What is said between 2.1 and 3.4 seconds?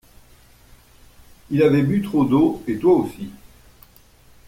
d’eau et toi aussi.